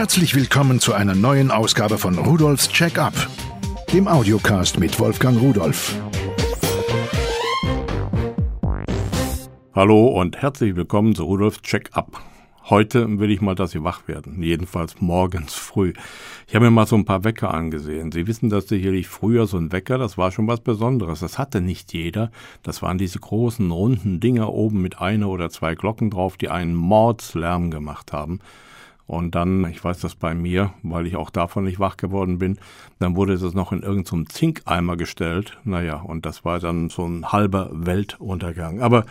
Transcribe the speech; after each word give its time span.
Herzlich 0.00 0.34
willkommen 0.34 0.80
zu 0.80 0.94
einer 0.94 1.14
neuen 1.14 1.50
Ausgabe 1.50 1.98
von 1.98 2.16
Rudolfs 2.16 2.70
Check-up, 2.70 3.12
dem 3.92 4.08
Audiocast 4.08 4.80
mit 4.80 4.98
Wolfgang 4.98 5.38
Rudolf. 5.38 5.94
Hallo 9.74 10.06
und 10.06 10.38
herzlich 10.38 10.74
willkommen 10.74 11.14
zu 11.14 11.24
Rudolfs 11.24 11.60
Check-up. 11.60 12.18
Heute 12.70 13.18
will 13.18 13.30
ich 13.30 13.42
mal, 13.42 13.54
dass 13.54 13.72
Sie 13.72 13.84
wach 13.84 14.08
werden, 14.08 14.42
jedenfalls 14.42 15.02
morgens 15.02 15.52
früh. 15.52 15.92
Ich 16.48 16.54
habe 16.54 16.64
mir 16.64 16.70
mal 16.70 16.86
so 16.86 16.96
ein 16.96 17.04
paar 17.04 17.24
Wecker 17.24 17.52
angesehen. 17.52 18.10
Sie 18.10 18.26
wissen, 18.26 18.48
dass 18.48 18.68
sicherlich 18.68 19.06
früher 19.06 19.46
so 19.46 19.58
ein 19.58 19.70
Wecker, 19.70 19.98
das 19.98 20.16
war 20.16 20.32
schon 20.32 20.48
was 20.48 20.60
Besonderes. 20.60 21.20
Das 21.20 21.36
hatte 21.36 21.60
nicht 21.60 21.92
jeder. 21.92 22.30
Das 22.62 22.80
waren 22.80 22.96
diese 22.96 23.18
großen, 23.18 23.70
runden 23.70 24.18
Dinger 24.18 24.50
oben 24.50 24.80
mit 24.80 24.98
einer 24.98 25.28
oder 25.28 25.50
zwei 25.50 25.74
Glocken 25.74 26.08
drauf, 26.08 26.38
die 26.38 26.48
einen 26.48 26.74
Mordslärm 26.74 27.70
gemacht 27.70 28.14
haben. 28.14 28.40
Und 29.10 29.34
dann, 29.34 29.64
ich 29.68 29.82
weiß 29.82 29.98
das 29.98 30.14
bei 30.14 30.36
mir, 30.36 30.72
weil 30.84 31.04
ich 31.04 31.16
auch 31.16 31.30
davon 31.30 31.64
nicht 31.64 31.80
wach 31.80 31.96
geworden 31.96 32.38
bin, 32.38 32.58
dann 33.00 33.16
wurde 33.16 33.36
das 33.36 33.54
noch 33.54 33.72
in 33.72 33.82
irgendeinem 33.82 34.26
so 34.26 34.32
Zinkeimer 34.32 34.96
gestellt. 34.96 35.58
Naja, 35.64 35.96
und 35.96 36.26
das 36.26 36.44
war 36.44 36.60
dann 36.60 36.90
so 36.90 37.06
ein 37.06 37.26
halber 37.32 37.70
Weltuntergang. 37.72 38.80
Aber 38.80 39.04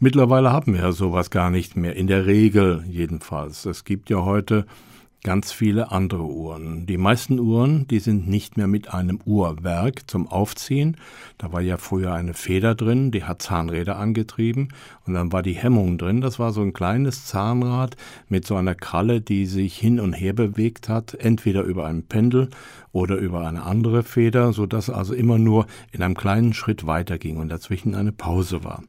Mittlerweile 0.00 0.52
haben 0.52 0.74
wir 0.74 0.82
ja 0.82 0.92
sowas 0.92 1.28
gar 1.28 1.50
nicht 1.50 1.76
mehr, 1.76 1.96
in 1.96 2.06
der 2.06 2.24
Regel 2.24 2.84
jedenfalls. 2.88 3.66
Es 3.66 3.82
gibt 3.82 4.10
ja 4.10 4.18
heute 4.24 4.64
ganz 5.24 5.52
viele 5.52 5.90
andere 5.90 6.24
Uhren. 6.24 6.86
Die 6.86 6.96
meisten 6.96 7.40
Uhren, 7.40 7.88
die 7.88 7.98
sind 7.98 8.28
nicht 8.28 8.56
mehr 8.56 8.68
mit 8.68 8.94
einem 8.94 9.20
Uhrwerk 9.24 10.08
zum 10.08 10.28
Aufziehen. 10.28 10.96
Da 11.38 11.52
war 11.52 11.60
ja 11.60 11.76
früher 11.76 12.14
eine 12.14 12.34
Feder 12.34 12.74
drin, 12.74 13.10
die 13.10 13.24
hat 13.24 13.42
Zahnräder 13.42 13.96
angetrieben 13.96 14.68
und 15.06 15.14
dann 15.14 15.32
war 15.32 15.42
die 15.42 15.54
Hemmung 15.54 15.98
drin. 15.98 16.20
Das 16.20 16.38
war 16.38 16.52
so 16.52 16.62
ein 16.62 16.72
kleines 16.72 17.26
Zahnrad 17.26 17.96
mit 18.28 18.46
so 18.46 18.56
einer 18.56 18.74
Kralle, 18.74 19.20
die 19.20 19.46
sich 19.46 19.76
hin 19.76 19.98
und 19.98 20.12
her 20.12 20.32
bewegt 20.32 20.88
hat, 20.88 21.14
entweder 21.14 21.62
über 21.62 21.86
ein 21.86 22.04
Pendel 22.04 22.48
oder 22.92 23.16
über 23.16 23.46
eine 23.46 23.64
andere 23.64 24.04
Feder, 24.04 24.52
so 24.52 24.66
dass 24.66 24.88
also 24.88 25.14
immer 25.14 25.38
nur 25.38 25.66
in 25.90 26.02
einem 26.02 26.16
kleinen 26.16 26.54
Schritt 26.54 26.86
weiterging 26.86 27.38
und 27.38 27.48
dazwischen 27.48 27.94
eine 27.94 28.12
Pause 28.12 28.62
war. 28.64 28.82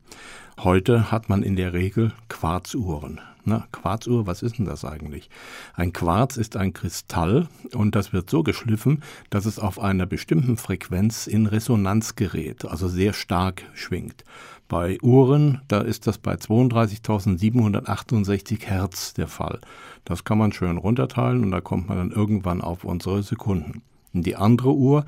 Heute 0.60 1.12
hat 1.12 1.30
man 1.30 1.42
in 1.42 1.56
der 1.56 1.74
Regel 1.74 2.12
Quarzuhren. 2.28 3.20
Na, 3.50 3.68
Quarzuhr, 3.72 4.28
was 4.28 4.44
ist 4.44 4.60
denn 4.60 4.66
das 4.66 4.86
eigentlich? 4.86 5.32
Ein 5.74 5.92
Quarz 5.92 6.38
ist 6.38 6.56
ein 6.56 6.72
Kristall 6.72 7.48
und 7.74 7.96
das 7.96 8.14
wird 8.14 8.30
so 8.30 8.44
geschliffen, 8.44 9.02
dass 9.32 9.48
es 9.48 9.58
auf 9.58 9.80
einer 9.80 10.06
bestimmten 10.06 10.56
Frequenz 10.56 11.26
in 11.26 11.48
Resonanz 11.48 12.16
gerät, 12.16 12.66
also 12.66 12.88
sehr 12.88 13.14
stark 13.14 13.64
schwingt. 13.74 14.24
Bei 14.68 15.00
Uhren, 15.02 15.62
da 15.68 15.82
ist 15.82 16.06
das 16.06 16.20
bei 16.20 16.36
32.768 16.36 18.68
Hertz 18.68 19.16
der 19.16 19.28
Fall. 19.28 19.60
Das 20.06 20.24
kann 20.24 20.38
man 20.38 20.54
schön 20.54 20.78
runterteilen 20.78 21.44
und 21.44 21.50
da 21.50 21.60
kommt 21.60 21.90
man 21.90 21.98
dann 21.98 22.12
irgendwann 22.12 22.62
auf 22.62 22.84
unsere 22.84 23.24
Sekunden. 23.24 23.82
Die 24.14 24.36
andere 24.36 24.76
Uhr, 24.76 25.06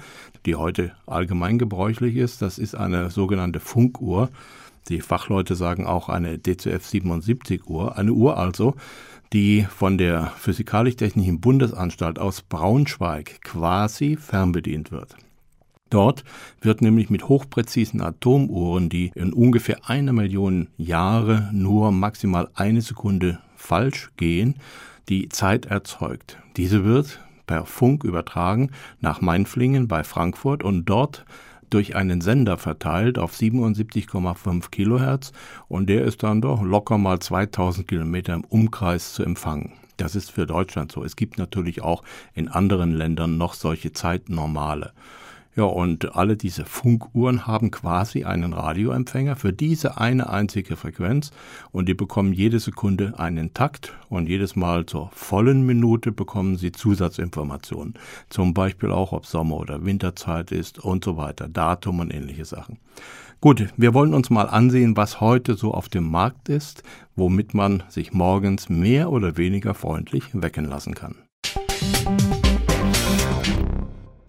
die 0.47 0.55
heute 0.55 0.93
allgemein 1.05 1.59
gebräuchlich 1.59 2.15
ist, 2.15 2.41
das 2.41 2.57
ist 2.57 2.73
eine 2.73 3.11
sogenannte 3.11 3.59
Funkuhr. 3.59 4.31
Die 4.89 5.01
Fachleute 5.01 5.55
sagen 5.55 5.85
auch 5.85 6.09
eine 6.09 6.37
DCF 6.39 6.85
77 6.85 7.67
Uhr, 7.67 7.97
eine 7.97 8.13
Uhr 8.13 8.37
also, 8.37 8.75
die 9.33 9.63
von 9.63 9.97
der 9.97 10.27
Physikalisch-Technischen 10.37 11.39
Bundesanstalt 11.39 12.19
aus 12.19 12.41
Braunschweig 12.41 13.41
quasi 13.41 14.17
fernbedient 14.17 14.91
wird. 14.91 15.15
Dort 15.89 16.23
wird 16.61 16.81
nämlich 16.81 17.09
mit 17.09 17.27
hochpräzisen 17.27 18.01
Atomuhren, 18.01 18.89
die 18.89 19.11
in 19.13 19.33
ungefähr 19.33 19.89
einer 19.89 20.13
Million 20.13 20.67
Jahre 20.77 21.49
nur 21.51 21.91
maximal 21.91 22.49
eine 22.53 22.81
Sekunde 22.81 23.39
falsch 23.55 24.09
gehen, 24.15 24.55
die 25.09 25.27
Zeit 25.29 25.65
erzeugt. 25.65 26.37
Diese 26.55 26.85
wird 26.85 27.19
per 27.45 27.65
Funk 27.65 28.05
übertragen 28.05 28.71
nach 29.01 29.19
Mainflingen 29.19 29.89
bei 29.89 30.05
Frankfurt 30.05 30.63
und 30.63 30.85
dort 30.85 31.25
durch 31.71 31.95
einen 31.95 32.21
Sender 32.21 32.57
verteilt 32.57 33.17
auf 33.17 33.33
77,5 33.33 34.69
Kilohertz 34.69 35.31
und 35.67 35.87
der 35.87 36.03
ist 36.03 36.21
dann 36.21 36.41
doch 36.41 36.61
locker 36.61 36.97
mal 36.97 37.19
2000 37.19 37.87
Kilometer 37.87 38.35
im 38.35 38.43
Umkreis 38.43 39.13
zu 39.13 39.23
empfangen. 39.23 39.73
Das 39.97 40.15
ist 40.15 40.31
für 40.31 40.45
Deutschland 40.45 40.91
so. 40.91 41.03
Es 41.03 41.15
gibt 41.15 41.37
natürlich 41.37 41.81
auch 41.81 42.03
in 42.33 42.47
anderen 42.47 42.91
Ländern 42.91 43.37
noch 43.37 43.53
solche 43.53 43.93
Zeitnormale. 43.93 44.93
Ja, 45.53 45.65
und 45.65 46.15
alle 46.15 46.37
diese 46.37 46.63
Funkuhren 46.63 47.45
haben 47.45 47.71
quasi 47.71 48.23
einen 48.23 48.53
Radioempfänger 48.53 49.35
für 49.35 49.51
diese 49.51 49.97
eine 49.97 50.29
einzige 50.29 50.77
Frequenz 50.77 51.31
und 51.73 51.89
die 51.89 51.93
bekommen 51.93 52.31
jede 52.31 52.59
Sekunde 52.59 53.19
einen 53.19 53.53
Takt 53.53 53.93
und 54.07 54.29
jedes 54.29 54.55
Mal 54.55 54.85
zur 54.85 55.09
vollen 55.13 55.65
Minute 55.65 56.13
bekommen 56.13 56.55
sie 56.55 56.71
Zusatzinformationen. 56.71 57.95
Zum 58.29 58.53
Beispiel 58.53 58.91
auch, 58.91 59.11
ob 59.11 59.25
Sommer- 59.25 59.57
oder 59.57 59.83
Winterzeit 59.83 60.53
ist 60.53 60.79
und 60.79 61.03
so 61.03 61.17
weiter, 61.17 61.49
Datum 61.49 61.99
und 61.99 62.13
ähnliche 62.13 62.45
Sachen. 62.45 62.77
Gut, 63.41 63.67
wir 63.75 63.93
wollen 63.93 64.13
uns 64.13 64.29
mal 64.29 64.47
ansehen, 64.47 64.95
was 64.95 65.19
heute 65.19 65.55
so 65.55 65.73
auf 65.73 65.89
dem 65.89 66.09
Markt 66.09 66.47
ist, 66.47 66.83
womit 67.15 67.53
man 67.53 67.83
sich 67.89 68.13
morgens 68.13 68.69
mehr 68.69 69.11
oder 69.11 69.35
weniger 69.35 69.73
freundlich 69.73 70.23
wecken 70.31 70.65
lassen 70.65 70.93
kann. 70.93 71.15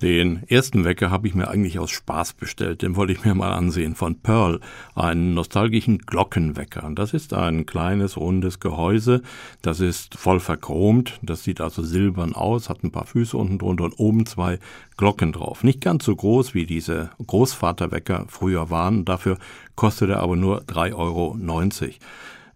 Den 0.02 0.42
ersten 0.48 0.84
Wecker 0.84 1.12
habe 1.12 1.28
ich 1.28 1.34
mir 1.36 1.46
eigentlich 1.46 1.78
aus 1.78 1.90
Spaß 1.92 2.32
bestellt. 2.32 2.82
Den 2.82 2.96
wollte 2.96 3.12
ich 3.12 3.24
mir 3.24 3.36
mal 3.36 3.52
ansehen. 3.52 3.94
Von 3.94 4.16
Pearl. 4.16 4.58
Einen 4.96 5.34
nostalgischen 5.34 5.98
Glockenwecker. 5.98 6.90
Das 6.96 7.14
ist 7.14 7.32
ein 7.32 7.66
kleines, 7.66 8.16
rundes 8.16 8.58
Gehäuse. 8.58 9.22
Das 9.62 9.78
ist 9.78 10.16
voll 10.16 10.40
verchromt. 10.40 11.20
Das 11.22 11.44
sieht 11.44 11.60
also 11.60 11.84
silbern 11.84 12.34
aus, 12.34 12.68
hat 12.68 12.82
ein 12.82 12.90
paar 12.90 13.06
Füße 13.06 13.36
unten 13.36 13.58
drunter 13.58 13.84
und 13.84 14.00
oben 14.00 14.26
zwei 14.26 14.58
Glocken 14.96 15.30
drauf. 15.30 15.62
Nicht 15.62 15.80
ganz 15.80 16.04
so 16.04 16.16
groß 16.16 16.52
wie 16.52 16.66
diese 16.66 17.10
Großvaterwecker 17.24 18.24
früher 18.26 18.70
waren. 18.70 19.04
Dafür 19.04 19.38
kostet 19.76 20.10
er 20.10 20.18
aber 20.18 20.34
nur 20.34 20.62
3,90 20.62 20.96
Euro. 20.96 21.38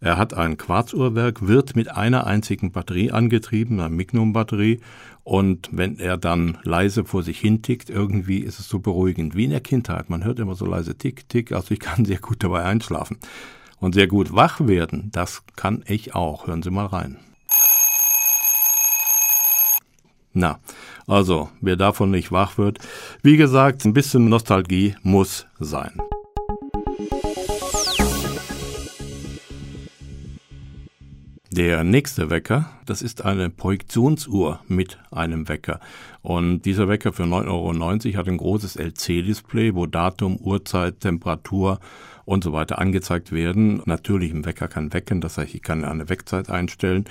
Er 0.00 0.18
hat 0.18 0.34
ein 0.34 0.56
Quarzuhrwerk, 0.56 1.46
wird 1.46 1.74
mit 1.74 1.90
einer 1.90 2.26
einzigen 2.26 2.70
Batterie 2.70 3.12
angetrieben, 3.12 3.80
einer 3.80 3.88
Mignum-Batterie. 3.88 4.80
Und 5.26 5.70
wenn 5.72 5.98
er 5.98 6.18
dann 6.18 6.58
leise 6.62 7.04
vor 7.04 7.24
sich 7.24 7.40
hin 7.40 7.60
tickt, 7.60 7.90
irgendwie 7.90 8.38
ist 8.38 8.60
es 8.60 8.68
so 8.68 8.78
beruhigend, 8.78 9.34
wie 9.34 9.46
in 9.46 9.50
der 9.50 9.60
Kindheit. 9.60 10.08
Man 10.08 10.22
hört 10.22 10.38
immer 10.38 10.54
so 10.54 10.64
leise 10.64 10.96
Tick, 10.96 11.28
Tick, 11.28 11.50
also 11.50 11.74
ich 11.74 11.80
kann 11.80 12.04
sehr 12.04 12.20
gut 12.20 12.44
dabei 12.44 12.62
einschlafen. 12.62 13.18
Und 13.80 13.94
sehr 13.94 14.06
gut 14.06 14.32
wach 14.32 14.60
werden, 14.60 15.10
das 15.12 15.42
kann 15.56 15.82
ich 15.88 16.14
auch. 16.14 16.46
Hören 16.46 16.62
Sie 16.62 16.70
mal 16.70 16.86
rein. 16.86 17.16
Na, 20.32 20.60
also, 21.08 21.50
wer 21.60 21.74
davon 21.74 22.12
nicht 22.12 22.30
wach 22.30 22.56
wird, 22.56 22.78
wie 23.22 23.36
gesagt, 23.36 23.84
ein 23.84 23.94
bisschen 23.94 24.28
Nostalgie 24.28 24.94
muss 25.02 25.48
sein. 25.58 26.00
Der 31.56 31.84
nächste 31.84 32.28
Wecker, 32.28 32.68
das 32.84 33.00
ist 33.00 33.24
eine 33.24 33.48
Projektionsuhr 33.48 34.60
mit 34.68 34.98
einem 35.10 35.48
Wecker. 35.48 35.80
Und 36.20 36.66
dieser 36.66 36.86
Wecker 36.86 37.14
für 37.14 37.22
9,90 37.22 37.48
Euro 37.48 38.18
hat 38.18 38.28
ein 38.28 38.36
großes 38.36 38.76
LC-Display, 38.76 39.74
wo 39.74 39.86
Datum, 39.86 40.36
Uhrzeit, 40.36 41.00
Temperatur 41.00 41.80
und 42.26 42.44
so 42.44 42.52
weiter 42.52 42.78
angezeigt 42.78 43.32
werden. 43.32 43.80
Natürlich, 43.86 44.34
ein 44.34 44.44
Wecker 44.44 44.68
kann 44.68 44.92
wecken, 44.92 45.22
das 45.22 45.38
heißt, 45.38 45.54
ich 45.54 45.62
kann 45.62 45.82
eine 45.86 46.10
Weckzeit 46.10 46.50
einstellen. 46.50 47.06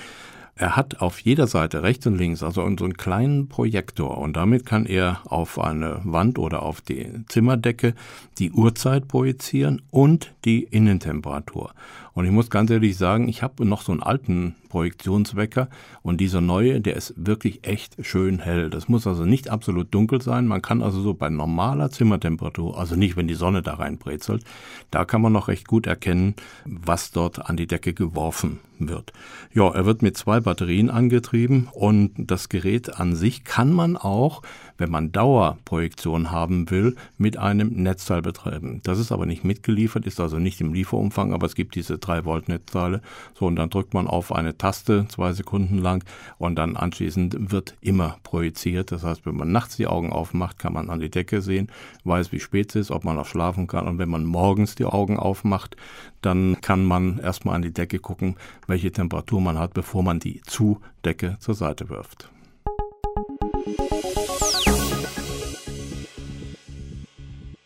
Er 0.53 0.75
hat 0.75 1.01
auf 1.01 1.21
jeder 1.21 1.47
Seite 1.47 1.81
rechts 1.81 2.05
und 2.05 2.15
links 2.15 2.43
also 2.43 2.61
so 2.77 2.85
einen 2.85 2.95
kleinen 2.95 3.49
Projektor 3.49 4.19
und 4.19 4.37
damit 4.37 4.63
kann 4.63 4.85
er 4.85 5.21
auf 5.25 5.59
eine 5.59 6.01
Wand 6.03 6.37
oder 6.37 6.61
auf 6.61 6.81
die 6.81 7.11
Zimmerdecke 7.29 7.95
die 8.37 8.51
Uhrzeit 8.51 9.07
projizieren 9.07 9.81
und 9.89 10.34
die 10.45 10.63
Innentemperatur. 10.63 11.73
Und 12.13 12.25
ich 12.25 12.31
muss 12.31 12.49
ganz 12.49 12.71
ehrlich 12.71 12.95
sagen, 12.95 13.27
ich 13.27 13.43
habe 13.43 13.65
noch 13.65 13.81
so 13.81 13.91
einen 13.91 14.01
alten 14.01 14.55
Projektionswecker 14.69 15.69
und 16.01 16.21
dieser 16.21 16.39
neue, 16.39 16.79
der 16.79 16.95
ist 16.95 17.13
wirklich 17.17 17.67
echt 17.67 17.97
schön 18.05 18.39
hell. 18.39 18.69
Das 18.69 18.87
muss 18.87 19.05
also 19.05 19.25
nicht 19.25 19.49
absolut 19.49 19.93
dunkel 19.93 20.21
sein. 20.21 20.47
Man 20.47 20.61
kann 20.61 20.81
also 20.81 21.01
so 21.01 21.13
bei 21.13 21.29
normaler 21.29 21.91
Zimmertemperatur, 21.91 22.77
also 22.77 22.95
nicht 22.95 23.17
wenn 23.17 23.27
die 23.27 23.33
Sonne 23.33 23.61
da 23.61 23.75
reinbrezelt, 23.75 24.43
da 24.91 25.03
kann 25.03 25.21
man 25.21 25.33
noch 25.33 25.49
recht 25.49 25.67
gut 25.67 25.87
erkennen, 25.87 26.35
was 26.65 27.11
dort 27.11 27.49
an 27.49 27.57
die 27.57 27.67
Decke 27.67 27.93
geworfen 27.93 28.59
wird. 28.79 29.13
Ja, 29.53 29.69
er 29.73 29.85
wird 29.85 30.01
mit 30.01 30.17
zwei 30.17 30.39
Batterien 30.39 30.89
angetrieben 30.89 31.69
und 31.71 32.11
das 32.17 32.49
Gerät 32.49 32.99
an 32.99 33.15
sich 33.15 33.43
kann 33.43 33.71
man 33.71 33.95
auch, 33.95 34.41
wenn 34.77 34.91
man 34.91 35.11
Dauerprojektion 35.11 36.31
haben 36.31 36.69
will, 36.69 36.95
mit 37.17 37.37
einem 37.37 37.69
Netzteil 37.69 38.21
betreiben. 38.21 38.81
Das 38.83 38.99
ist 38.99 39.11
aber 39.11 39.25
nicht 39.25 39.45
mitgeliefert, 39.45 40.05
ist 40.05 40.19
also 40.19 40.34
also 40.35 40.43
nicht 40.43 40.59
im 40.59 40.73
Lieferumfang, 40.73 41.33
aber 41.33 41.45
es 41.45 41.55
gibt 41.55 41.75
diese 41.75 41.97
3 41.97 42.25
Volt 42.25 42.49
Netzteile. 42.49 43.01
So, 43.35 43.45
und 43.45 43.55
dann 43.55 43.69
drückt 43.69 43.93
man 43.93 44.05
auf 44.07 44.33
eine 44.33 44.57
Taste 44.57 45.05
zwei 45.07 45.31
Sekunden 45.31 45.77
lang 45.77 46.03
und 46.37 46.55
dann 46.55 46.75
anschließend 46.75 47.51
wird 47.51 47.77
immer 47.79 48.17
projiziert. 48.23 48.91
Das 48.91 49.03
heißt, 49.03 49.25
wenn 49.25 49.37
man 49.37 49.53
nachts 49.53 49.77
die 49.77 49.87
Augen 49.87 50.11
aufmacht, 50.11 50.59
kann 50.59 50.73
man 50.73 50.89
an 50.89 50.99
die 50.99 51.09
Decke 51.09 51.41
sehen, 51.41 51.69
weiß, 52.03 52.33
wie 52.33 52.41
spät 52.41 52.75
es 52.75 52.87
ist, 52.87 52.91
ob 52.91 53.05
man 53.05 53.15
noch 53.15 53.27
schlafen 53.27 53.67
kann. 53.67 53.87
Und 53.87 53.97
wenn 53.97 54.09
man 54.09 54.25
morgens 54.25 54.75
die 54.75 54.85
Augen 54.85 55.17
aufmacht, 55.17 55.77
dann 56.21 56.57
kann 56.59 56.83
man 56.83 57.19
erstmal 57.19 57.55
an 57.55 57.61
die 57.61 57.73
Decke 57.73 57.99
gucken, 57.99 58.35
welche 58.67 58.91
Temperatur 58.91 59.39
man 59.39 59.57
hat, 59.57 59.73
bevor 59.73 60.03
man 60.03 60.19
die 60.19 60.41
Zudecke 60.41 61.37
zur 61.39 61.55
Seite 61.55 61.87
wirft. 61.89 62.29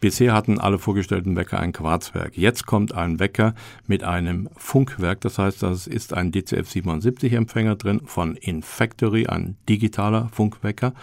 Bisher 0.02 0.34
hatten 0.34 0.60
alle 0.60 0.80
vorgestellten 0.80 1.36
Wecker 1.36 1.60
ein 1.60 1.74
Quarzwerk. 1.74 2.38
Jetzt 2.38 2.66
kommt 2.66 2.96
ein 2.96 3.20
Wecker 3.20 3.54
mit 3.86 4.06
einem 4.06 4.48
Funkwerk. 4.56 5.20
Das 5.20 5.38
heißt, 5.38 5.62
das 5.62 5.88
ist 5.88 6.14
ein 6.14 6.32
DCF77-Empfänger 6.32 7.76
drin 7.76 8.02
von 8.06 8.38
Infactory, 8.38 9.28
ein 9.28 9.58
digitaler 9.68 10.30
Funkwecker. 10.32 10.94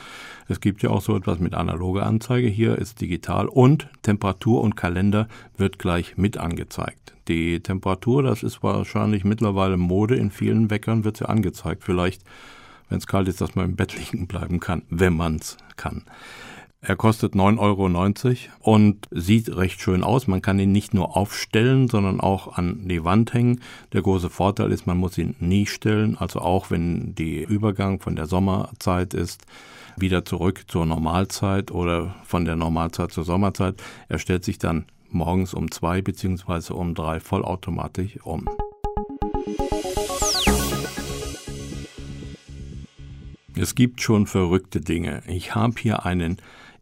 Es 0.48 0.60
gibt 0.60 0.82
ja 0.82 0.88
auch 0.88 1.02
so 1.02 1.14
etwas 1.14 1.40
mit 1.40 1.52
analoger 1.52 2.06
Anzeige. 2.06 2.48
Hier 2.48 2.78
ist 2.78 3.02
digital 3.02 3.48
und 3.48 3.86
Temperatur 4.00 4.62
und 4.62 4.76
Kalender 4.76 5.28
wird 5.58 5.78
gleich 5.78 6.16
mit 6.16 6.38
angezeigt. 6.38 7.14
Die 7.28 7.60
Temperatur, 7.60 8.22
das 8.22 8.42
ist 8.42 8.62
wahrscheinlich 8.62 9.24
mittlerweile 9.24 9.76
Mode. 9.76 10.16
In 10.16 10.30
vielen 10.30 10.70
Weckern 10.70 11.04
wird 11.04 11.18
sie 11.18 11.28
angezeigt. 11.28 11.84
Vielleicht, 11.84 12.22
wenn 12.88 12.96
es 12.96 13.06
kalt 13.06 13.28
ist, 13.28 13.42
dass 13.42 13.56
man 13.56 13.66
im 13.66 13.76
Bett 13.76 13.94
liegen 13.94 14.26
bleiben 14.26 14.58
kann, 14.58 14.84
wenn 14.88 15.14
man 15.14 15.36
es 15.36 15.58
kann. 15.76 16.04
Er 16.82 16.94
kostet 16.94 17.34
9,90 17.34 17.58
Euro 17.58 18.74
und 18.76 19.08
sieht 19.10 19.56
recht 19.56 19.80
schön 19.80 20.04
aus. 20.04 20.26
Man 20.26 20.42
kann 20.42 20.58
ihn 20.58 20.72
nicht 20.72 20.94
nur 20.94 21.16
aufstellen, 21.16 21.88
sondern 21.88 22.20
auch 22.20 22.56
an 22.56 22.86
die 22.86 23.02
Wand 23.02 23.32
hängen. 23.32 23.60
Der 23.92 24.02
große 24.02 24.30
Vorteil 24.30 24.70
ist, 24.70 24.86
man 24.86 24.98
muss 24.98 25.18
ihn 25.18 25.34
nie 25.40 25.66
stellen, 25.66 26.16
also 26.16 26.40
auch 26.40 26.70
wenn 26.70 27.14
die 27.14 27.42
Übergang 27.42 28.00
von 28.00 28.14
der 28.14 28.26
Sommerzeit 28.26 29.14
ist, 29.14 29.46
wieder 29.96 30.24
zurück 30.24 30.64
zur 30.68 30.86
Normalzeit 30.86 31.70
oder 31.70 32.14
von 32.24 32.44
der 32.44 32.56
Normalzeit 32.56 33.10
zur 33.10 33.24
Sommerzeit. 33.24 33.82
Er 34.08 34.18
stellt 34.18 34.44
sich 34.44 34.58
dann 34.58 34.84
morgens 35.10 35.54
um 35.54 35.70
zwei 35.70 36.02
beziehungsweise 36.02 36.74
um 36.74 36.94
drei 36.94 37.20
vollautomatisch 37.20 38.18
um. 38.22 38.48
Es 43.58 43.74
gibt 43.74 44.02
schon 44.02 44.26
verrückte 44.26 44.82
Dinge. 44.82 45.22
Ich 45.26 45.54
habe 45.54 45.74
hier 45.80 46.04
einen 46.04 46.36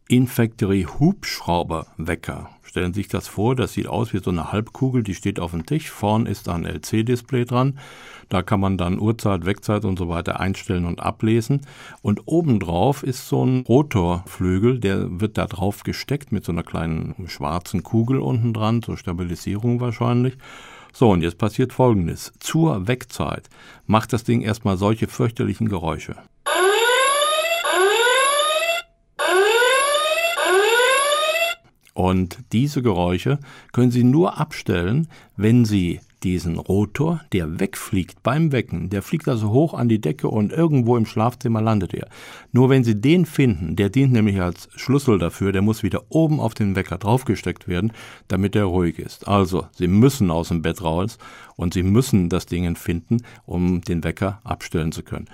Infactory 0.07 0.85
Hubschrauberwecker. 0.99 2.49
Stellen 2.61 2.93
Sie 2.93 2.99
sich 2.99 3.07
das 3.07 3.27
vor, 3.27 3.55
das 3.55 3.73
sieht 3.73 3.87
aus 3.87 4.13
wie 4.13 4.19
so 4.19 4.29
eine 4.29 4.51
Halbkugel, 4.51 5.01
die 5.01 5.15
steht 5.15 5.39
auf 5.39 5.51
dem 5.51 5.65
Tisch. 5.65 5.89
Vorn 5.89 6.27
ist 6.27 6.47
ein 6.47 6.63
LC-Display 6.63 7.45
dran. 7.45 7.79
Da 8.29 8.43
kann 8.43 8.59
man 8.59 8.77
dann 8.77 8.99
Uhrzeit, 8.99 9.47
Wegzeit 9.47 9.83
und 9.83 9.97
so 9.97 10.07
weiter 10.07 10.39
einstellen 10.39 10.85
und 10.85 10.99
ablesen. 10.99 11.61
Und 12.03 12.23
obendrauf 12.25 13.01
ist 13.01 13.27
so 13.27 13.43
ein 13.43 13.61
Rotorflügel, 13.61 14.79
der 14.79 15.19
wird 15.19 15.39
da 15.39 15.47
drauf 15.47 15.81
gesteckt 15.81 16.31
mit 16.31 16.45
so 16.45 16.51
einer 16.51 16.63
kleinen 16.63 17.27
schwarzen 17.27 17.81
Kugel 17.81 18.19
unten 18.19 18.53
dran, 18.53 18.83
zur 18.83 18.97
Stabilisierung 18.97 19.79
wahrscheinlich. 19.79 20.37
So, 20.93 21.09
und 21.09 21.23
jetzt 21.23 21.39
passiert 21.39 21.73
Folgendes. 21.73 22.31
Zur 22.39 22.87
Wegzeit 22.87 23.49
macht 23.87 24.13
das 24.13 24.23
Ding 24.23 24.41
erstmal 24.41 24.77
solche 24.77 25.07
fürchterlichen 25.07 25.67
Geräusche. 25.67 26.15
Und 31.95 32.39
diese 32.51 32.83
Geräusche 32.83 33.39
können 33.71 33.89
Sie 33.89 34.03
nur 34.03 34.37
abstellen, 34.37 35.07
wenn 35.37 35.63
Sie 35.63 36.01
diesen 36.23 36.57
Rotor, 36.57 37.21
der 37.31 37.61
wegfliegt 37.61 38.21
beim 38.21 38.51
Wecken, 38.51 38.89
der 38.89 39.01
fliegt 39.01 39.29
also 39.29 39.51
hoch 39.51 39.73
an 39.73 39.87
die 39.87 40.01
Decke 40.01 40.27
und 40.27 40.51
irgendwo 40.51 40.97
im 40.97 41.05
Schlafzimmer 41.05 41.61
landet 41.61 41.93
er. 41.93 42.09
Nur 42.51 42.69
wenn 42.69 42.83
Sie 42.83 42.99
den 42.99 43.25
finden, 43.25 43.77
der 43.77 43.89
dient 43.89 44.11
nämlich 44.11 44.41
als 44.41 44.67
Schlüssel 44.75 45.19
dafür, 45.19 45.53
der 45.53 45.61
muss 45.61 45.83
wieder 45.83 46.03
oben 46.09 46.41
auf 46.41 46.53
den 46.53 46.75
Wecker 46.75 46.97
draufgesteckt 46.97 47.69
werden, 47.69 47.93
damit 48.27 48.57
er 48.57 48.65
ruhig 48.65 48.99
ist. 48.99 49.25
Also, 49.25 49.67
Sie 49.71 49.87
müssen 49.87 50.31
aus 50.31 50.49
dem 50.49 50.63
Bett 50.63 50.83
raus 50.83 51.17
und 51.55 51.73
Sie 51.73 51.83
müssen 51.83 52.27
das 52.27 52.45
Ding 52.45 52.75
finden, 52.75 53.21
um 53.45 53.79
den 53.79 54.03
Wecker 54.03 54.41
abstellen 54.43 54.91
zu 54.91 55.01
können. 55.01 55.29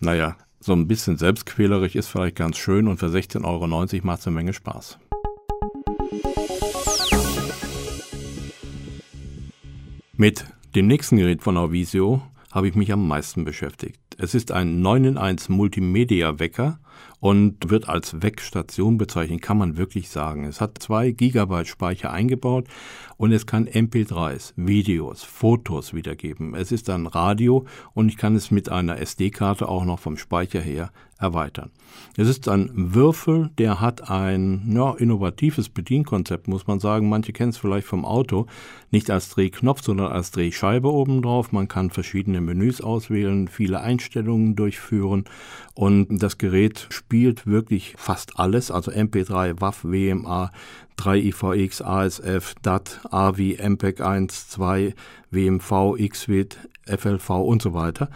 Naja, 0.00 0.36
so 0.60 0.74
ein 0.74 0.88
bisschen 0.88 1.16
selbstquälerisch 1.16 1.94
ist 1.94 2.08
vielleicht 2.08 2.36
ganz 2.36 2.58
schön 2.58 2.86
und 2.86 2.98
für 2.98 3.06
16,90 3.06 3.44
Euro 3.44 3.66
macht 4.06 4.20
es 4.20 4.26
eine 4.26 4.34
Menge 4.34 4.52
Spaß. 4.52 4.98
Mit 10.18 10.46
dem 10.74 10.86
nächsten 10.86 11.18
Gerät 11.18 11.42
von 11.42 11.58
Auvisio 11.58 12.22
habe 12.50 12.68
ich 12.68 12.74
mich 12.74 12.90
am 12.90 13.06
meisten 13.06 13.44
beschäftigt. 13.44 14.00
Es 14.16 14.34
ist 14.34 14.50
ein 14.50 14.80
9 14.80 15.04
in 15.04 15.18
1 15.18 15.50
Multimedia 15.50 16.38
Wecker 16.38 16.80
und 17.20 17.70
wird 17.70 17.88
als 17.88 18.22
Weckstation 18.22 18.98
bezeichnet, 18.98 19.42
kann 19.42 19.58
man 19.58 19.76
wirklich 19.76 20.08
sagen. 20.08 20.44
Es 20.44 20.60
hat 20.60 20.78
zwei 20.78 21.10
Gigabyte 21.10 21.66
Speicher 21.66 22.12
eingebaut 22.12 22.68
und 23.16 23.32
es 23.32 23.46
kann 23.46 23.66
MP3s, 23.66 24.52
Videos, 24.56 25.22
Fotos 25.22 25.94
wiedergeben. 25.94 26.54
Es 26.54 26.72
ist 26.72 26.90
ein 26.90 27.06
Radio 27.06 27.66
und 27.94 28.08
ich 28.08 28.16
kann 28.16 28.36
es 28.36 28.50
mit 28.50 28.68
einer 28.68 28.98
SD-Karte 28.98 29.68
auch 29.68 29.84
noch 29.84 29.98
vom 29.98 30.16
Speicher 30.16 30.60
her 30.60 30.90
erweitern. 31.18 31.70
Es 32.16 32.28
ist 32.28 32.48
ein 32.48 32.70
Würfel, 32.94 33.50
der 33.56 33.80
hat 33.80 34.10
ein 34.10 34.70
ja, 34.74 34.92
innovatives 34.92 35.70
Bedienkonzept, 35.70 36.46
muss 36.46 36.66
man 36.66 36.78
sagen. 36.78 37.08
Manche 37.08 37.32
kennen 37.32 37.50
es 37.50 37.56
vielleicht 37.56 37.86
vom 37.86 38.04
Auto. 38.04 38.46
Nicht 38.90 39.10
als 39.10 39.30
Drehknopf, 39.30 39.82
sondern 39.82 40.12
als 40.12 40.30
Drehscheibe 40.30 40.92
obendrauf. 40.92 41.52
Man 41.52 41.68
kann 41.68 41.90
verschiedene 41.90 42.40
Menüs 42.40 42.80
auswählen, 42.82 43.48
viele 43.48 43.80
Einstellungen 43.80 44.56
durchführen 44.56 45.24
und 45.74 46.22
das 46.22 46.36
Gerät 46.36 46.85
spielt 46.90 47.46
wirklich 47.46 47.94
fast 47.96 48.38
alles, 48.38 48.70
also 48.70 48.90
MP3, 48.90 49.60
WAV, 49.60 49.84
WMA, 49.84 50.50
3IVX, 50.98 51.82
ASF, 51.82 52.54
DAT, 52.62 53.00
AVI, 53.10 53.58
MPEG 53.60 54.00
1, 54.00 54.48
2, 54.48 54.94
WMV, 55.30 55.96
XVID, 55.98 56.58
FLV 56.86 57.30
und 57.30 57.62
so 57.62 57.74
weiter. 57.74 58.08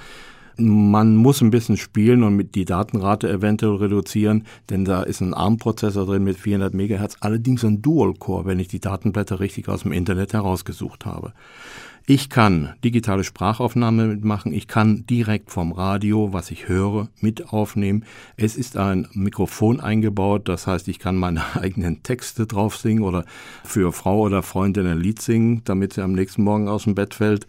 Man 0.56 1.16
muss 1.16 1.40
ein 1.40 1.50
bisschen 1.50 1.78
spielen 1.78 2.22
und 2.22 2.36
mit 2.36 2.54
die 2.54 2.66
Datenrate 2.66 3.30
eventuell 3.30 3.76
reduzieren, 3.76 4.44
denn 4.68 4.84
da 4.84 5.02
ist 5.02 5.20
ein 5.20 5.32
ARM-Prozessor 5.32 6.04
drin 6.04 6.24
mit 6.24 6.36
400 6.36 6.74
MHz, 6.74 7.16
allerdings 7.20 7.64
ein 7.64 7.80
Dual-Core, 7.80 8.44
wenn 8.44 8.58
ich 8.58 8.68
die 8.68 8.80
Datenblätter 8.80 9.40
richtig 9.40 9.68
aus 9.68 9.82
dem 9.82 9.92
Internet 9.92 10.34
herausgesucht 10.34 11.06
habe. 11.06 11.32
Ich 12.06 12.28
kann 12.28 12.74
digitale 12.82 13.22
Sprachaufnahme 13.22 14.06
mitmachen. 14.06 14.52
Ich 14.52 14.66
kann 14.66 15.06
direkt 15.06 15.50
vom 15.50 15.70
Radio, 15.70 16.32
was 16.32 16.50
ich 16.50 16.66
höre, 16.66 17.08
mit 17.20 17.52
aufnehmen. 17.52 18.04
Es 18.36 18.56
ist 18.56 18.76
ein 18.76 19.06
Mikrofon 19.12 19.80
eingebaut. 19.80 20.48
Das 20.48 20.66
heißt, 20.66 20.88
ich 20.88 20.98
kann 20.98 21.16
meine 21.16 21.42
eigenen 21.54 22.02
Texte 22.02 22.46
drauf 22.46 22.76
singen 22.76 23.04
oder 23.04 23.24
für 23.64 23.92
Frau 23.92 24.20
oder 24.20 24.42
Freundin 24.42 24.86
ein 24.86 24.98
Lied 24.98 25.20
singen, 25.20 25.62
damit 25.64 25.92
sie 25.92 26.02
am 26.02 26.12
nächsten 26.12 26.42
Morgen 26.42 26.68
aus 26.68 26.84
dem 26.84 26.94
Bett 26.94 27.14
fällt. 27.14 27.46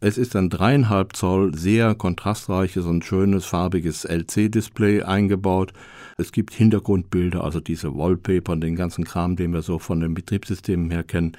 Es 0.00 0.18
ist 0.18 0.34
ein 0.34 0.48
dreieinhalb 0.48 1.14
Zoll 1.14 1.54
sehr 1.54 1.94
kontrastreiches 1.94 2.86
und 2.86 3.04
schönes 3.04 3.44
farbiges 3.44 4.04
LC-Display 4.04 5.02
eingebaut. 5.02 5.72
Es 6.16 6.32
gibt 6.32 6.54
Hintergrundbilder, 6.54 7.44
also 7.44 7.60
diese 7.60 7.94
Wallpaper 7.94 8.52
und 8.52 8.62
den 8.62 8.76
ganzen 8.76 9.04
Kram, 9.04 9.36
den 9.36 9.52
wir 9.52 9.62
so 9.62 9.78
von 9.78 10.00
den 10.00 10.14
Betriebssystemen 10.14 10.90
her 10.90 11.04
kennen. 11.04 11.36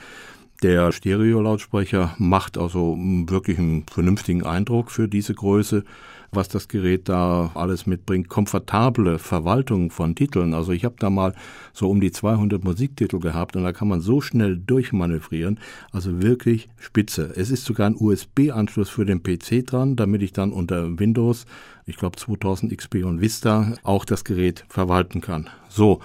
Der 0.62 0.92
Stereo-Lautsprecher 0.92 2.14
macht 2.20 2.56
also 2.60 2.96
wirklich 3.00 3.58
einen 3.58 3.84
vernünftigen 3.88 4.46
Eindruck 4.46 4.92
für 4.92 5.08
diese 5.08 5.34
Größe, 5.34 5.84
was 6.32 6.50
das 6.50 6.68
Gerät 6.68 7.10
da 7.10 7.50
alles 7.56 7.88
mitbringt. 7.88 8.30
Komfortable 8.30 9.18
Verwaltung 9.18 9.90
von 9.90 10.14
Titeln. 10.14 10.54
Also 10.54 10.72
ich 10.72 10.86
habe 10.86 10.98
da 11.00 11.10
mal 11.10 11.34
so 11.74 11.90
um 11.90 12.00
die 12.00 12.12
200 12.12 12.64
Musiktitel 12.64 13.18
gehabt 13.20 13.56
und 13.56 13.64
da 13.64 13.74
kann 13.74 13.88
man 13.88 14.02
so 14.02 14.22
schnell 14.22 14.56
durchmanövrieren. 14.56 15.60
Also 15.92 16.22
wirklich 16.22 16.70
spitze. 16.78 17.34
Es 17.36 17.50
ist 17.50 17.66
sogar 17.66 17.88
ein 17.88 17.96
USB-Anschluss 17.98 18.90
für 18.92 19.06
den 19.06 19.24
PC 19.24 19.66
dran, 19.66 19.96
damit 19.96 20.22
ich 20.22 20.32
dann 20.32 20.52
unter 20.52 21.00
Windows, 21.00 21.48
ich 21.88 21.98
glaube 21.98 22.18
2000 22.18 22.78
XP 22.78 23.04
und 23.04 23.20
Vista, 23.20 23.74
auch 23.82 24.06
das 24.06 24.24
Gerät 24.24 24.64
verwalten 24.70 25.22
kann. 25.22 25.50
So. 25.70 26.02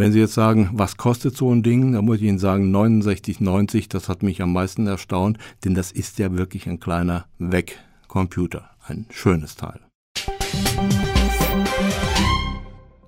Wenn 0.00 0.12
Sie 0.12 0.18
jetzt 0.18 0.32
sagen, 0.32 0.70
was 0.72 0.96
kostet 0.96 1.36
so 1.36 1.54
ein 1.54 1.62
Ding, 1.62 1.92
dann 1.92 2.06
muss 2.06 2.16
ich 2.16 2.22
Ihnen 2.22 2.38
sagen 2.38 2.74
69,90, 2.74 3.90
das 3.90 4.08
hat 4.08 4.22
mich 4.22 4.40
am 4.40 4.50
meisten 4.50 4.86
erstaunt, 4.86 5.36
denn 5.62 5.74
das 5.74 5.92
ist 5.92 6.18
ja 6.18 6.32
wirklich 6.32 6.66
ein 6.66 6.80
kleiner 6.80 7.26
Weg-Computer, 7.38 8.70
ein 8.82 9.04
schönes 9.10 9.56
Teil. 9.56 9.78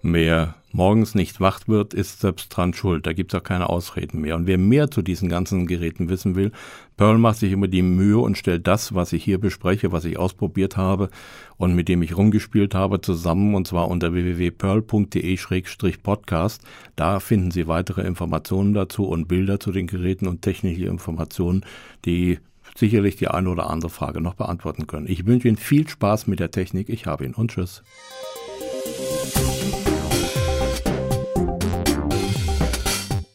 Mehr 0.02 0.56
morgens 0.74 1.14
nicht 1.14 1.40
wach 1.40 1.68
wird, 1.68 1.94
ist 1.94 2.20
selbst 2.20 2.48
dran 2.48 2.74
schuld. 2.74 3.06
Da 3.06 3.12
gibt 3.12 3.32
es 3.32 3.40
auch 3.40 3.44
keine 3.44 3.68
Ausreden 3.68 4.20
mehr. 4.20 4.36
Und 4.36 4.46
wer 4.46 4.58
mehr 4.58 4.90
zu 4.90 5.02
diesen 5.02 5.28
ganzen 5.28 5.66
Geräten 5.66 6.08
wissen 6.08 6.34
will, 6.34 6.52
Pearl 6.96 7.18
macht 7.18 7.38
sich 7.38 7.52
immer 7.52 7.68
die 7.68 7.82
Mühe 7.82 8.18
und 8.18 8.38
stellt 8.38 8.66
das, 8.66 8.94
was 8.94 9.12
ich 9.12 9.22
hier 9.24 9.38
bespreche, 9.38 9.92
was 9.92 10.04
ich 10.04 10.18
ausprobiert 10.18 10.76
habe 10.76 11.10
und 11.56 11.74
mit 11.74 11.88
dem 11.88 12.02
ich 12.02 12.16
rumgespielt 12.16 12.74
habe, 12.74 13.00
zusammen 13.00 13.54
und 13.54 13.66
zwar 13.66 13.88
unter 13.88 14.12
www.pearl.de-podcast. 14.12 16.62
Da 16.96 17.20
finden 17.20 17.50
Sie 17.50 17.66
weitere 17.66 18.02
Informationen 18.02 18.74
dazu 18.74 19.06
und 19.06 19.28
Bilder 19.28 19.60
zu 19.60 19.72
den 19.72 19.86
Geräten 19.86 20.28
und 20.28 20.42
technische 20.42 20.84
Informationen, 20.84 21.64
die 22.04 22.38
sicherlich 22.76 23.16
die 23.16 23.28
eine 23.28 23.48
oder 23.50 23.70
andere 23.70 23.90
Frage 23.90 24.20
noch 24.20 24.34
beantworten 24.34 24.86
können. 24.86 25.06
Ich 25.08 25.26
wünsche 25.26 25.48
Ihnen 25.48 25.56
viel 25.56 25.88
Spaß 25.88 26.26
mit 26.26 26.40
der 26.40 26.50
Technik. 26.50 26.88
Ich 26.88 27.06
habe 27.06 27.24
ihn 27.24 27.34
und 27.34 27.50
tschüss. 27.50 27.82